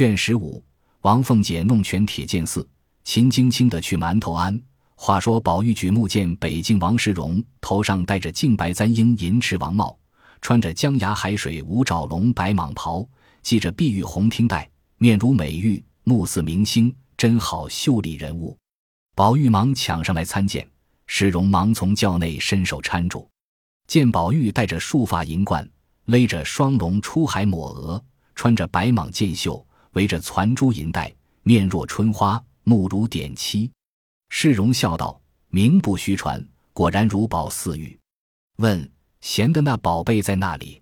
[0.00, 0.64] 卷十五，
[1.02, 2.66] 王凤姐弄权铁剑寺，
[3.04, 4.58] 秦京清的去馒头庵。
[4.94, 9.94] 话说宝玉举目见北境王世荣，头上戴着净白簪缨银翅王帽，
[10.40, 13.06] 穿着江崖海水五爪龙白蟒袍，
[13.42, 14.66] 系着碧玉红听带，
[14.96, 18.56] 面如美玉，目似明星，真好秀丽人物。
[19.14, 20.66] 宝玉忙抢上来参见，
[21.08, 23.28] 世荣忙从轿内伸手搀住，
[23.86, 25.68] 见宝玉戴着束发银冠，
[26.06, 28.02] 勒着双龙出海抹额，
[28.34, 29.62] 穿着白蟒箭袖，
[29.92, 31.12] 围着攒珠银带，
[31.42, 33.70] 面若春花，目如点漆。
[34.28, 37.98] 世荣笑道：“名不虚传，果然如宝似玉。”
[38.58, 38.90] 问
[39.20, 40.80] ：“贤的那宝贝在那里？”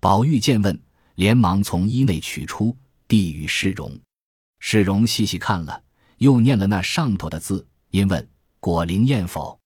[0.00, 0.78] 宝玉见问，
[1.14, 2.76] 连忙从衣内取出，
[3.08, 3.98] 递与世荣。
[4.58, 5.82] 世荣细细看了，
[6.18, 8.28] 又念了那上头的字，因问
[8.60, 9.58] ：“果灵验否？”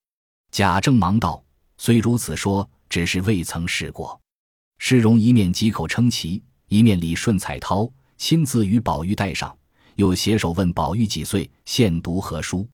[0.53, 1.45] 贾政忙道
[1.77, 4.21] ：“虽如此说，只是未曾试过。”
[4.79, 9.57] 世荣一面几口称奇，一面理顺彩绦，亲自与宝玉戴上，
[9.97, 12.69] 又携手问宝玉几岁，现读何书。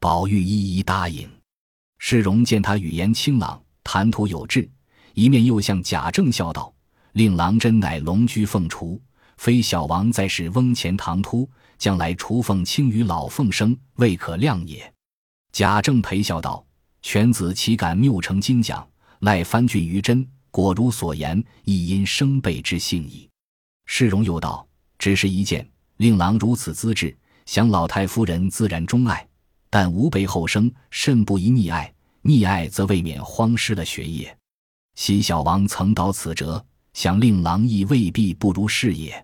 [0.00, 1.28] 宝玉一一答应，
[1.98, 4.68] 世荣见他语言清朗，谈吐有致，
[5.14, 6.72] 一面又向贾政笑道
[7.12, 9.00] ：“令郎真乃龙居凤雏，
[9.36, 14.92] 非小王在世翁前唐突，将来雏凤轻于老凤生，未可量也。”
[15.52, 16.64] 贾政陪笑道
[17.02, 18.88] ：“犬子岂敢谬称金奖？
[19.20, 23.28] 赖翻俊于真，果如所言，亦因生辈之幸矣。”
[23.86, 24.64] 世荣又道
[24.98, 25.68] ：“只是一件，
[25.98, 29.26] 令郎如此资质，想老太夫人自然钟爱。”
[29.70, 34.34] 但吾辈后生甚不宜溺爱，溺爱则未免荒失了学业。
[34.94, 39.22] 昔小王曾蹈此辙，想令郎亦未必不如是也。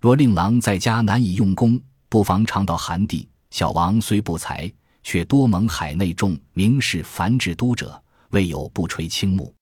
[0.00, 1.78] 若令郎在家难以用功，
[2.08, 3.28] 不妨常到寒地。
[3.50, 9.54] 小王虽不才，却多蒙海内众名士繁殖都者，未有不垂青目。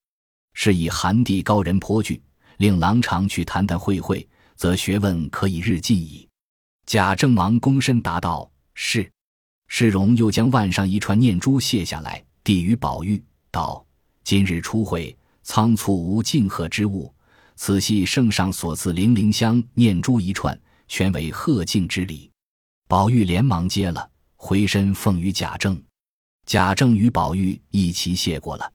[0.54, 2.22] 是以寒地高人颇具，
[2.58, 4.26] 令郎常去谈谈会会，
[4.62, 6.28] 则学问可以日进矣。
[6.86, 9.10] 贾政忙躬身答道：“是。”
[9.66, 13.84] 世荣又将腕上一串念珠卸下来，递与宝玉，道
[14.22, 17.12] ：“今日初会，仓促无敬贺之物，
[17.56, 20.56] 此系圣上所赐零灵香念珠一串，
[20.86, 22.30] 全为贺敬之礼。”
[22.86, 25.82] 宝玉连忙接了，回身奉与贾政。
[26.46, 28.72] 贾政与宝玉一齐谢过了。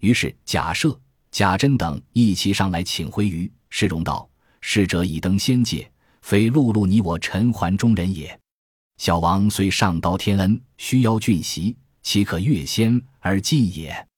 [0.00, 0.94] 于是贾赦、
[1.30, 4.28] 贾珍等一齐上来请回于世荣道
[4.62, 5.92] ：“逝者已登仙界，
[6.22, 8.40] 非碌碌你我尘寰中人也。”
[8.96, 14.08] 小王虽上刀天恩，须邀俊席，岂可越仙而进也？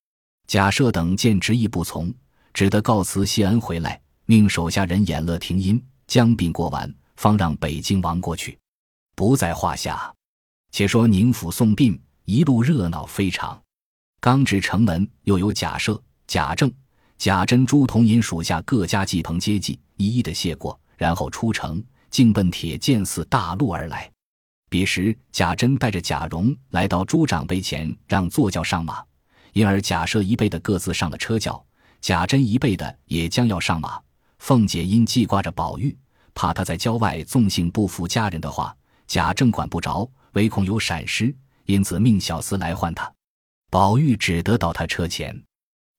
[0.47, 2.13] 贾赦等见执意不从，
[2.53, 8.59] 只得告辞谢恩回来，命手下人演乐停音，将殡过完，方让北京王过去，
[9.15, 10.13] 不在话下。
[10.71, 13.59] 且说宁府送殡，一路热闹非常。
[14.21, 16.71] 刚至城门，又有贾赦、贾政、
[17.19, 24.11] 贾珍、朱同银属下各家祭棚接济，一一的谢过，然后出城，径奔铁剑寺大路而来。
[24.69, 29.03] 彼时，贾珍带着贾蓉来到朱长辈前，让坐轿上马。
[29.53, 31.65] 因而贾赦一辈的各自上了车轿，
[32.01, 34.01] 贾珍一辈的也将要上马。
[34.39, 35.97] 凤姐因记挂着宝玉，
[36.35, 38.77] 怕他在郊外纵性不服家人的话，
[39.07, 41.35] 贾政管不着，唯恐有闪失，
[41.67, 43.11] 因此命小厮来唤他。
[43.71, 45.41] 宝玉只得到他车前。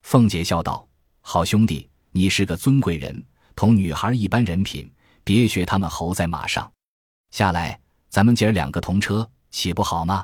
[0.04, 0.86] 凤姐笑道
[1.28, 3.26] ：“好兄弟，你是个尊贵人，
[3.56, 4.90] 同女孩一般人品，
[5.24, 6.72] 别学他们猴在马上
[7.32, 7.78] 下来。”
[8.10, 10.24] 咱们姐儿两个同车，岂不好吗？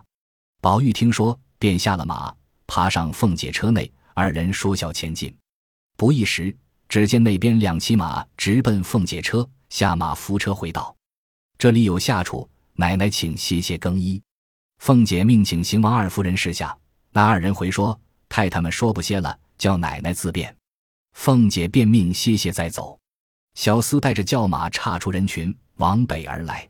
[0.61, 2.31] 宝玉听说，便下了马，
[2.67, 5.35] 爬上凤姐车内，二人说笑前进。
[5.97, 6.55] 不一时，
[6.87, 10.95] 只见那边两骑马直奔凤姐车，下马扶车回道
[11.57, 14.21] ：“这里有下处，奶奶请歇歇更衣。”
[14.77, 16.77] 凤姐命请邢王二夫人示下，
[17.09, 20.55] 那二人回说：“太太们说不歇了，叫奶奶自便。”
[21.13, 22.99] 凤姐便命歇歇再走。
[23.55, 26.67] 小厮带着轿马岔出人群，往北而来。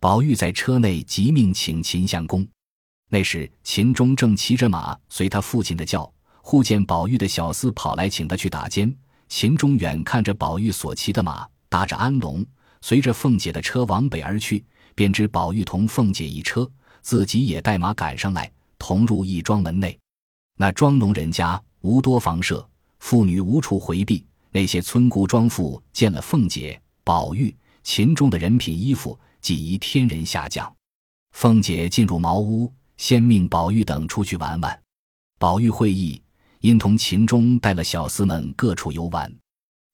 [0.00, 2.46] 宝玉在车内急命请秦相公。
[3.10, 6.12] 那时秦钟正骑着马随他父亲的轿，
[6.42, 8.94] 忽见宝玉的小厮跑来请他去打尖。
[9.28, 12.44] 秦钟远看着宝玉所骑的马，搭着安龙，
[12.80, 16.68] 随着凤姐的车往北而去，便知宝玉同凤姐一车，
[17.00, 19.96] 自己也带马赶上来，同入一庄门内。
[20.56, 22.66] 那庄农人家无多房舍，
[23.04, 24.24] 妇女无处回避。
[24.50, 29.18] 那些村姑庄妇见了凤姐、宝玉、秦钟的人品衣服。
[29.42, 30.74] 即宜天人下降，
[31.32, 34.82] 凤姐进入茅屋，先命宝玉等出去玩玩。
[35.38, 36.18] 宝玉会意，
[36.60, 39.30] 因同秦钟带了小厮们各处游玩。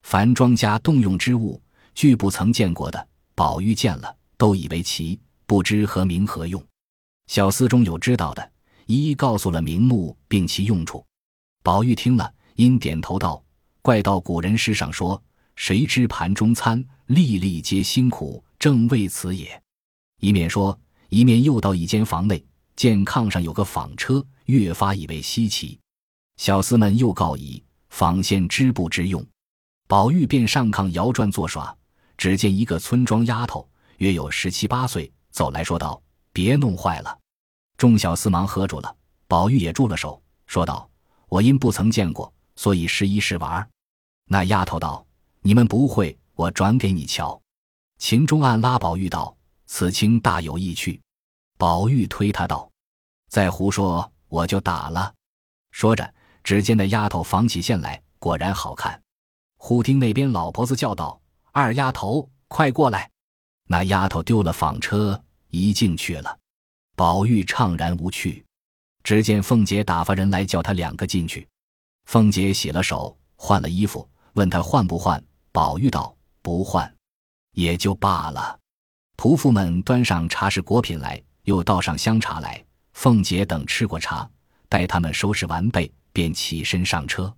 [0.07, 1.61] 凡庄家动用之物，
[1.97, 6.65] 俱不曾见过的，宝玉见了，都以为奇，不知何名何用。
[7.27, 8.53] 小厮中有知道的，
[8.87, 11.05] 一一告诉了名目，并其用处。
[11.65, 13.43] 宝玉听了，因点头道
[13.83, 15.23] ：“怪道古人诗上说，
[15.57, 19.63] 谁知盘中餐，粒粒皆辛苦。”正为此也。”
[20.21, 22.45] 一面说，一面又到一间房内，
[22.77, 25.79] 见炕上有个纺车，越发以为稀奇。
[26.37, 29.25] 小厮们又告以纺线织布之用，
[29.89, 31.75] 宝玉便上炕摇转作耍。
[32.19, 36.03] 只见一个村庄丫头，约有十七八岁，走来说道
[36.35, 37.19] ：“别弄坏了。”
[37.79, 38.95] 众小厮忙喝住了。
[39.27, 40.87] 宝玉也住了手，说道
[41.31, 42.31] ：“我因不曾见过，
[42.61, 43.67] 所以试一试玩。”
[44.29, 45.07] 那丫头道
[45.41, 47.41] ：“你们不会，我转给你瞧。”
[47.97, 49.35] 秦钟暗拉宝玉道
[49.65, 51.01] ：“此情大有意趣。”
[51.57, 52.71] 宝玉推他道
[53.33, 55.15] ：“再胡说，我就打了。”
[55.73, 56.13] 说着，
[56.45, 59.03] 只见那丫头纺起线来，果然好看。
[59.57, 61.19] 忽听那边老婆子叫道。
[61.53, 63.11] 二丫头，快过来！
[63.69, 65.19] 那丫头丢了纺车，
[65.49, 66.39] 一进去了。
[66.95, 68.45] 宝玉怅然无趣。
[69.03, 71.49] 只见凤姐打发人来叫他两个进去。
[72.11, 75.23] 凤姐洗了手，换了衣服，问他换不换。
[75.53, 76.13] 宝玉道
[76.43, 76.93] ：“不换，
[77.53, 78.59] 也就罢了。”
[79.17, 82.65] 仆妇们端上茶食果品来，又倒上香茶来。
[82.95, 84.29] 凤姐等吃过茶，
[84.69, 87.33] 待他们收拾完备，便起身上车。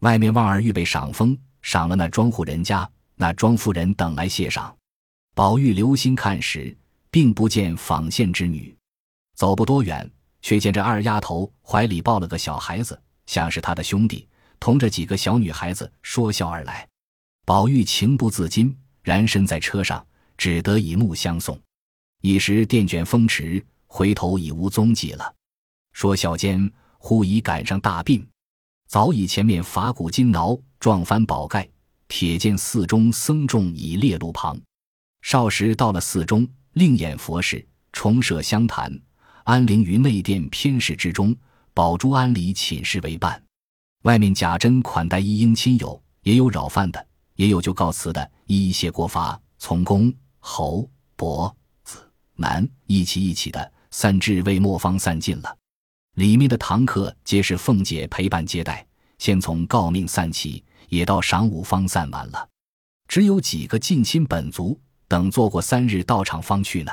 [0.00, 2.90] 外面旺儿预备赏风，赏了那庄户人家。
[3.16, 4.74] 那庄夫人等来谢赏，
[5.34, 6.74] 宝玉留心看时，
[7.10, 8.74] 并不见纺线之女。
[9.34, 10.10] 走不多远，
[10.40, 14.26] 却见这二丫头怀里抱了个小孩子，像是他的兄弟，
[14.58, 16.86] 同着几个小女孩子说笑而来。
[17.44, 20.04] 宝玉情不自禁，然身在车上，
[20.36, 21.60] 只得以目相送。
[22.22, 25.34] 一时电卷风驰，回头已无踪迹了。
[25.92, 28.26] 说笑间，忽已赶上大病，
[28.88, 31.68] 早已前面法鼓金挠，撞翻宝盖。
[32.08, 34.56] 铁剑寺中僧众已列路旁，
[35.22, 38.96] 少时到了寺中，另演佛事，重设香坛，
[39.42, 41.34] 安灵于内殿偏室之中，
[41.76, 43.40] 宝珠庵里寝室为伴。
[44.04, 51.98] 外面贾珍款待一应亲友，也有扰饭的，也有就告辞的，一一谢过法，从公、侯、伯、子、
[52.34, 55.54] 男一起一起的散至未末方散尽了。
[56.14, 58.86] 里面的堂客皆是凤姐陪伴接待，
[59.18, 60.64] 先从诰命散起。
[60.88, 62.48] 也到晌午方散完了，
[63.06, 66.92] 只有几个近亲本族等做过三日到场方去呢。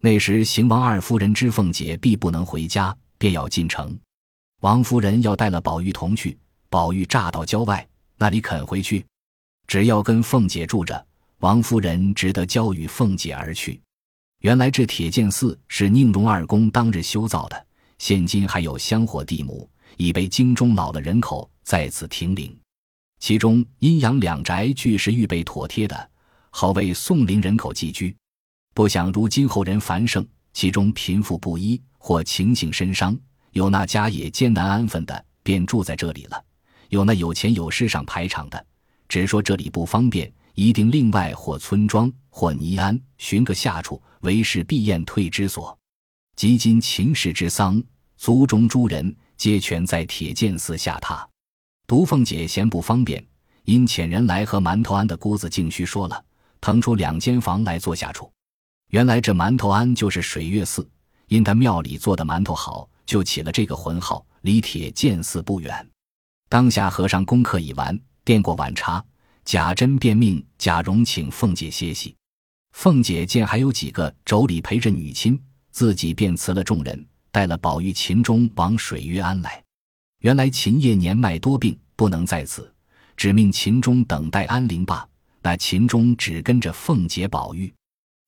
[0.00, 3.96] 那时邢王二夫人知凤姐必不能回家，便要进城。
[4.60, 6.36] 王夫人要带了宝玉同去，
[6.68, 9.06] 宝玉乍到郊外，那里肯回去？
[9.68, 11.06] 只要跟凤姐住着，
[11.38, 13.80] 王夫人只得交与凤姐而去。
[14.40, 17.66] 原来这铁剑寺是宁荣二公当日修造的，
[17.98, 22.52] 现今还有香火地亩，已被京中老了人口在此停灵。
[23.20, 26.10] 其中阴阳两宅俱是预备妥帖的，
[26.50, 28.12] 好为宋陵人口寄居。
[28.74, 33.16] 不想如今后人繁盛，其中贫富不一，或情形深伤，
[33.58, 36.40] 有那家也艰难安分的，便住在这里了；
[36.90, 38.66] 有那有钱有势上排场的，
[39.08, 45.76] 只说这里不方便，一定另外或村庄或尼庵寻个下处，为是避宴退之所。
[46.36, 47.82] 及今秦氏之丧，
[48.16, 51.26] 族中诸人皆全在铁剑寺下榻。
[51.88, 53.26] 独凤姐嫌不方便，
[53.64, 56.24] 因遣人来和馒头庵的姑子静虚说了，
[56.60, 58.30] 腾出两间房来做下处。
[58.90, 60.88] 原来这馒头庵就是水月寺，
[61.26, 64.24] 因他庙里做的馒头好，就起了这个浑号。
[64.42, 65.90] 离铁剑寺不远。
[66.48, 69.04] 当下和尚功课已完，垫过晚茶，
[69.44, 72.14] 贾珍便命贾蓉请凤姐歇息。
[72.72, 75.38] 凤姐见还有几个妯娌陪着女亲，
[75.72, 79.60] 自己便辞了众人，带了宝玉、秦钟往水月庵来。
[80.20, 82.72] 原来秦业年迈多病，不能在此，
[83.16, 85.06] 只命秦钟等待安灵罢。
[85.42, 87.72] 那秦钟只跟着凤姐、宝玉。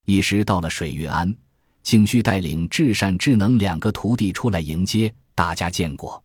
[0.06, 1.32] 一时到了水月庵，
[1.82, 5.70] 景旭带领至善、至能两个徒弟出来迎接大家。
[5.70, 6.22] 见过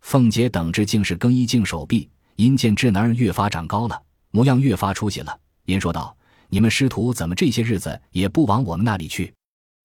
[0.00, 2.08] 凤姐等至，竟是更衣净手臂。
[2.36, 6.16] 因见智能越发长高了，模样越发出息了，因说道
[6.48, 9.30] ：“你们师徒怎么这些日子也不往我们那里去？”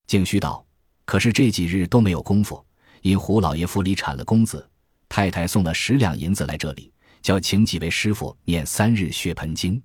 [0.08, 0.66] 静虚道
[1.04, 2.66] ：“可是这几日都没有功夫，
[3.02, 4.66] 因胡老爷府里产了公子。”
[5.10, 6.90] 太太送了十两银子来这里，
[7.22, 9.82] 叫请几位师傅念三日血盆经，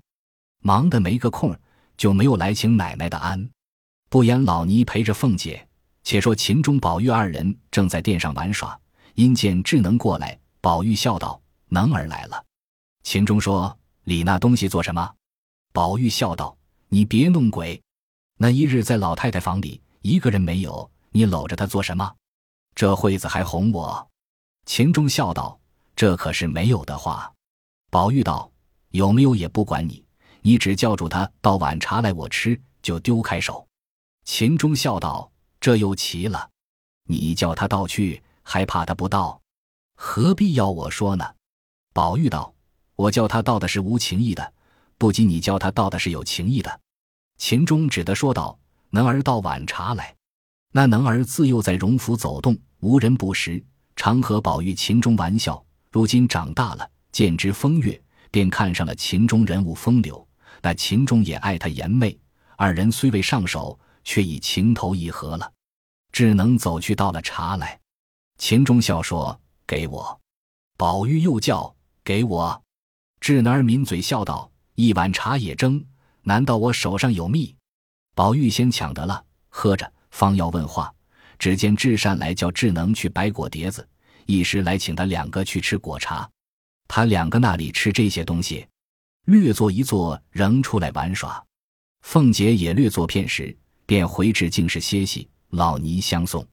[0.61, 1.53] 忙得没个空，
[1.97, 3.49] 就没有来请奶奶的安。
[4.11, 5.65] 不言老尼陪着凤姐，
[6.03, 8.77] 且说秦钟、宝玉二人正在殿上玩耍，
[9.15, 11.41] 因见智能过来，宝玉笑道
[11.71, 12.43] ：“能儿来了。”
[13.03, 15.09] 秦钟说：“理那东西做什么？”
[15.71, 16.57] 宝玉笑道
[16.91, 17.81] ：“你别弄鬼。
[18.37, 22.13] 那一日在老太太房里，一个人没有，你搂着她做什么？
[22.75, 24.05] 这会子还哄我。”
[24.67, 25.57] 秦钟笑道
[25.95, 27.31] ：“这可是没有的话。”
[27.89, 28.51] 宝玉道
[28.91, 30.03] ：“有没有也不管你，
[30.41, 33.65] 你只叫住他倒碗茶来，我吃就丢开手。”
[34.23, 36.49] 秦钟笑道：“这又奇了，
[37.07, 39.41] 你叫他倒去，还怕他不倒？
[39.95, 41.25] 何必要我说呢？”
[41.93, 42.53] 宝玉道
[42.95, 44.53] ：“我叫他倒的是无情意的，
[44.97, 46.79] 不及你叫他倒的是有情意的。”
[47.37, 48.57] 秦钟只得说道
[48.91, 50.15] ：“能儿倒碗茶来。”
[50.73, 53.61] 那能儿自幼在荣府走动，无人不识，
[53.95, 55.61] 常和宝玉、秦钟玩笑。
[55.91, 60.25] 如今长大了，见之风月，便看上了秦钟人物风流。
[60.61, 62.17] 那秦钟也爱他颜媚，
[62.55, 65.51] 二人虽未上手，却已情投意合了。
[66.11, 67.79] 智能走去倒了茶来，
[68.37, 70.19] 秦钟笑说：“给我。”
[70.77, 72.63] 宝玉又叫：“给我。”
[73.21, 75.83] 智能儿抿嘴笑道：“一碗茶也争，
[76.23, 77.55] 难道我手上有蜜？”
[78.15, 79.91] 宝玉先抢得了，喝着。
[80.09, 80.93] 方要问话，
[81.39, 83.87] 只见智善来叫智能去摆果碟子，
[84.25, 86.29] 一时来请他两个去吃果茶。
[86.89, 88.67] 他两个那里吃这些东西，
[89.27, 91.41] 略坐一坐，仍出来玩耍。
[92.01, 93.57] 凤姐也略坐片时，
[93.91, 95.27] 便回至净室歇息。
[95.49, 96.47] 老尼相送。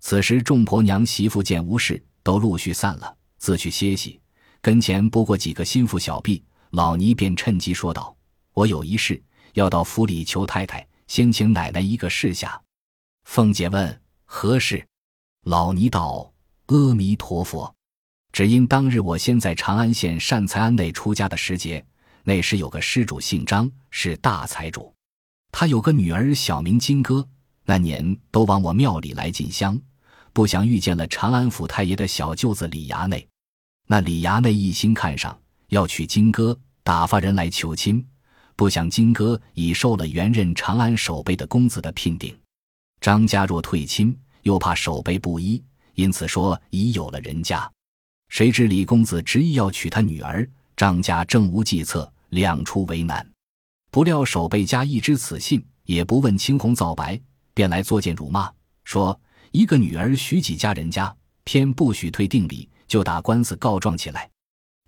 [0.00, 4.20] 此时众婆娘媳妇见无事，都陆续散了，自去歇息。
[4.60, 8.14] 跟前不过几个心腹小婢，老尼便趁机说道
[8.52, 9.18] ：“我有一事
[9.54, 12.60] 要到府里求太太，先请奶奶一个示下。”
[13.24, 14.86] 凤姐问：“何事？”
[15.44, 16.30] 老尼道
[16.68, 17.74] ：“阿弥陀佛，
[18.30, 21.82] 只因当日我先在长安县善财庵内出家的时节，
[22.24, 24.94] 那时有个施主姓张，是大财主。
[25.56, 27.24] 他有个女儿，小名金戈。
[27.64, 29.80] 那年都往我庙里来进香，
[30.32, 33.24] 不想遇见了长安府太爷的小舅子李衙内。
[33.86, 38.04] 那李衙内一心看上，要娶金戈，打发人来求亲。
[38.56, 42.36] 不想金戈已受了原任长安守备的公子的聘定。”
[43.00, 45.62] 张家若退亲，又怕守备不依，
[45.94, 47.70] 因此说已有了人家。
[48.28, 53.24] 谁知李公子执意要娶他女儿，张家正无计策，两处为难。
[53.94, 57.16] 不料守备家一知此信，也不问青红皂白，
[57.54, 59.16] 便来作践辱骂，说
[59.52, 64.28] 一个女儿许几家人家，偏不许退定礼，就打官司告状起来。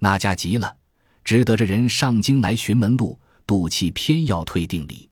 [0.00, 0.76] 那家急了，
[1.22, 5.08] 只得着人上京来寻门路，赌气偏要退定礼。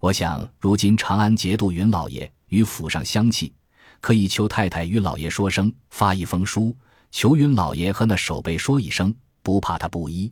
[0.00, 2.28] 我想如今长安节度云老爷。
[2.48, 3.54] 与府上相契，
[4.00, 6.76] 可以求太太与老爷说声，发一封书，
[7.12, 9.14] 求云老爷和那守备说一声，
[9.44, 10.28] 不怕他不依。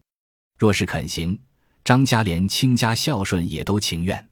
[0.58, 1.38] 若是肯行，
[1.86, 4.28] 张家连亲家孝顺也都情愿。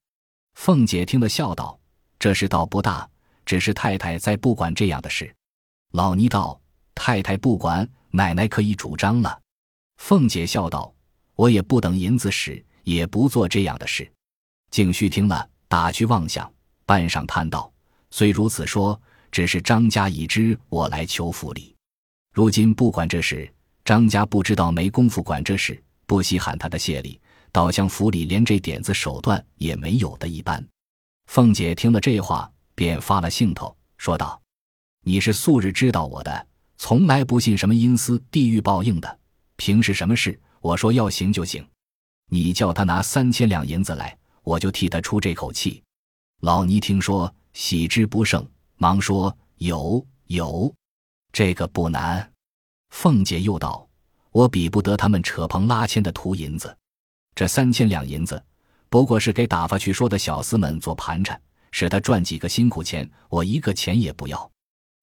[0.57, 1.79] 凤姐听了，笑道
[2.19, 3.09] ：“这事倒不大，
[3.47, 5.33] 只是太太再不管这样的事。”
[5.95, 6.61] 老尼道
[6.97, 9.41] ：“太太不管，奶奶可以主张了。”
[10.03, 10.93] 凤姐笑道
[11.37, 14.11] ：“我也不等银子使，也不做这样的事。”
[14.73, 16.53] 景虚听了，打趣妄想，
[16.85, 17.73] 半晌叹道。
[18.11, 21.73] 虽如此说，只是张家已知我来求府里，
[22.33, 23.49] 如今不管这事，
[23.85, 27.21] 张家不知道没工夫管这事，不稀罕他的谢礼，
[27.55, 30.67] 倒像府里连这点子手段也没有的一般。
[31.27, 34.43] 凤姐听了这话，便发了兴头，说道
[35.07, 36.47] ：“你是素日知道我的，
[36.77, 39.19] 从来不信什么阴司地狱报应的。
[39.55, 41.65] 平时什么事，我说要行就行。
[42.29, 45.81] 你叫他拿三千两银子来，我就替他出这口气。”
[46.43, 47.33] 老尼听说。
[47.53, 48.45] 喜之不胜，
[48.79, 50.75] 忙说：“有有，
[51.33, 52.33] 这个不难。”
[52.91, 53.89] 凤姐又道
[54.35, 56.77] ：“我比不得他们扯棚拉纤的图银子，
[57.35, 58.43] 这三千两银子，
[58.89, 61.41] 不过是给打发去说的小厮们做盘缠，
[61.73, 64.51] 使他赚几个辛苦钱，我一个钱也不要。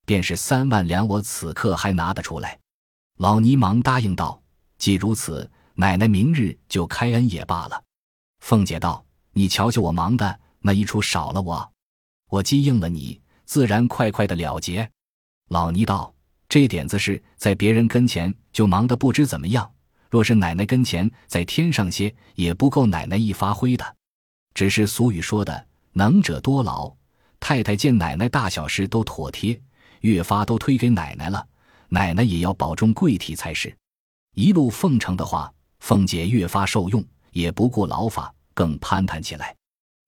[0.05, 2.57] 便是三万两，我此刻还拿得出来。”
[3.19, 4.41] 老尼忙答应道
[4.79, 7.83] ：“既如此，奶奶明日就开恩也罢了。”
[8.39, 11.71] 凤姐道：“你瞧瞧我忙的那一出少了我。”
[12.31, 14.89] 我既应了你，自然快快的了结。
[15.49, 16.13] 老尼道
[16.47, 19.69] ：“这点子事在别人跟前就忙得不知怎么样，
[20.11, 23.95] 若是奶奶跟前再添上些，也不够奶奶一发挥的。
[24.53, 26.93] 只是俗语说的‘能者多劳’，
[27.39, 29.57] 太太见奶奶大小事都妥帖，
[30.01, 31.47] 越发都推给奶奶了，
[31.87, 33.73] 奶奶也要保重贵体才是。”
[34.35, 35.49] 一路奉承的话，
[35.79, 37.01] 凤姐越发受用，
[37.31, 39.55] 也不顾劳法，更攀谈起来。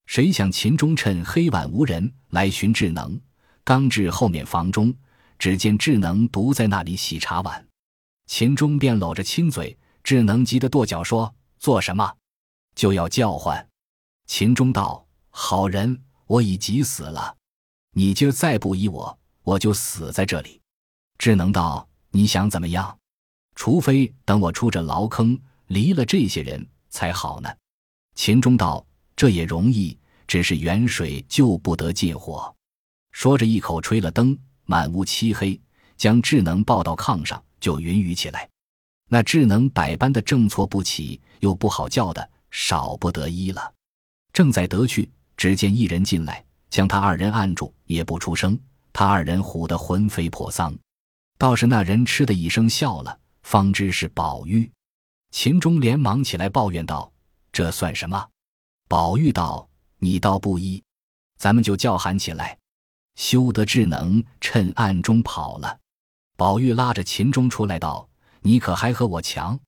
[0.04, 3.18] 谁想秦钟趁黑晚无人来寻智能，
[3.64, 4.94] 刚至后面房中，
[5.38, 7.66] 只见智能独在那里洗茶碗。
[8.26, 12.14] 秦钟便搂着亲嘴，智能急得跺脚说：“做什么？
[12.76, 13.68] 就要叫唤。”
[14.28, 17.36] 秦钟道：“好人，我已急死了，
[17.92, 20.60] 你今儿再不依我，我就死在这里。”
[21.18, 22.96] 智能道：“你想怎么样？
[23.56, 27.52] 除非等我出这牢坑，离了这些人才好呢。”
[28.14, 28.86] 秦钟道。
[29.16, 29.96] 这也容易，
[30.26, 32.52] 只是远水救不得近火。
[33.12, 35.58] 说着，一口吹了灯，满屋漆黑，
[35.96, 38.50] 将智能抱到炕上，就云雨起来。
[39.08, 43.72] 那智能百般的正错不起，又不好叫的，少不得一了。
[44.32, 48.58] 正在得去，只见一人进来，将他二人按住，也不出声。
[48.92, 50.76] 他二人唬得魂飞魄丧。
[51.36, 54.70] 倒是那人嗤的一声笑了，方知是宝玉。
[55.30, 57.12] 秦钟连忙起来抱怨道
[57.52, 58.28] ：“这算什么？”
[58.88, 59.68] 宝玉道
[59.98, 60.82] ：“你倒不依，
[61.36, 62.56] 咱们就叫喊起来。
[63.16, 65.78] 修得智能趁暗中跑了。
[66.36, 68.08] 宝玉拉着秦钟出来道
[68.44, 69.58] ：“你可还和我强？”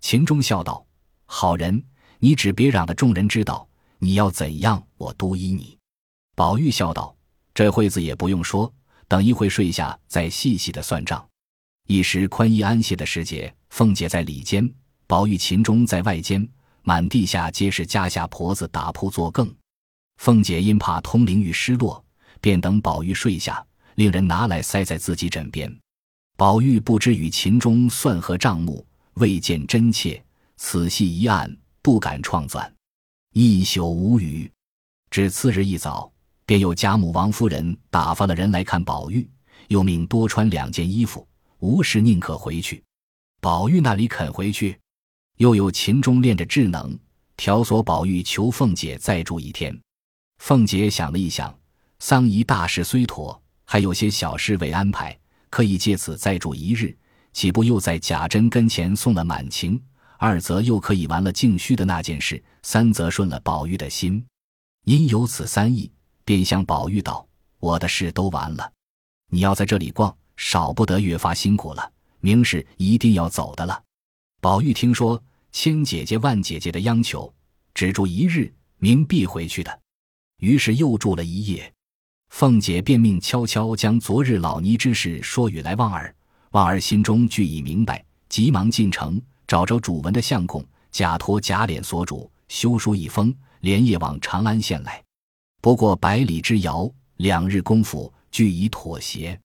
[0.00, 0.84] 秦钟笑道
[1.26, 1.84] ：“好人，
[2.18, 3.68] 你只别让得众人知道。
[3.98, 5.78] 你要怎样，我都依你。”
[6.34, 7.14] 宝玉笑道
[7.54, 8.72] ：“这会子也不用说，
[9.06, 11.24] 等一会睡下再细细的算账。”
[11.86, 14.68] 一时宽衣安歇的时节，凤姐在里间，
[15.06, 16.46] 宝玉、秦钟在外间，
[16.82, 19.54] 满地下皆是家下婆子打铺作更。
[20.16, 22.02] 凤姐因怕通灵玉失落，
[22.40, 23.64] 便等宝玉睡下，
[23.96, 25.70] 令人拿来塞在自己枕边。
[26.36, 30.20] 宝玉不知与秦钟算何账目，未见真切，
[30.56, 32.74] 此细一案不敢创钻，
[33.34, 34.50] 一宿无语。
[35.10, 36.12] 至次日一早，
[36.44, 39.28] 便有贾母、王夫人打发了人来看宝玉，
[39.68, 41.24] 又命多穿两件衣服，
[41.60, 42.82] 无事宁可回去。
[43.40, 44.76] 宝玉那里肯回去，
[45.36, 46.98] 又有秦钟练着智能，
[47.36, 49.80] 挑唆宝玉求凤姐再住一天。
[50.38, 51.56] 凤姐想了一想，
[52.00, 55.16] 丧仪大事虽妥，还有些小事未安排。
[55.54, 56.98] 可以借此再住一日，
[57.32, 59.80] 岂不又在贾珍跟前送了满情？
[60.18, 64.26] 二则又可以完了静虚的那件事，三则顺了宝玉的心。
[64.84, 65.88] 因有此三意，
[66.24, 67.24] 便向宝玉道
[67.60, 68.72] ：“我的事都完了，
[69.30, 71.88] 你要在这里逛，少不得越发辛苦了。
[72.18, 73.80] 明是一定要走的了。”
[74.42, 77.32] 宝玉听说千姐姐万姐姐的央求，
[77.74, 79.80] 只住一日，明必回去的，
[80.38, 81.73] 于是又住了一夜。
[82.34, 86.12] 凤姐便命悄悄将昨日老尼之事说与来旺儿，
[86.50, 95.00] 旺儿心中俱已明白，急忙进城找着主文的相公，假托贾琏所主，修书一封，连夜往长安县来。
[95.62, 99.40] 不过百里之遥，两日功夫俱已妥协。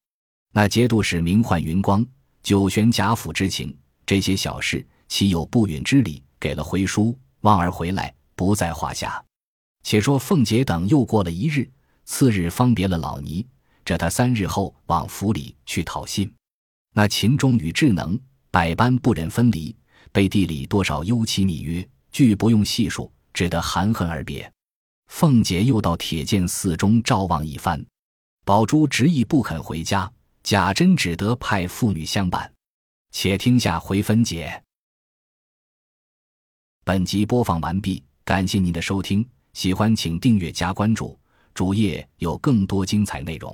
[0.52, 2.04] 那节度使名唤云光，
[2.42, 3.72] 九玄贾府之情，
[4.04, 6.24] 这些小事岂有不允之理？
[6.40, 9.24] 给了回书，旺儿回来不在话下。
[9.84, 11.70] 且说凤姐等又过了一日。
[12.12, 13.46] 次日方别了老尼，
[13.86, 16.30] 这他三日后往府里去讨信。
[16.96, 19.74] 那秦钟与智能百般不忍分离，
[20.12, 24.52] 背地里多少幽期密约，俱不用细数，只得含恨而别。
[25.10, 27.86] 凤姐又到铁剑寺中照望一番，
[28.44, 32.52] 宝珠执意不肯回家，贾珍只得派妇女相伴。
[33.12, 34.64] 且听下回分解。
[36.84, 41.19] 本集播放完毕，感谢您的收听，喜欢请订阅加关注。
[41.60, 43.54] 主页有更多精彩内容。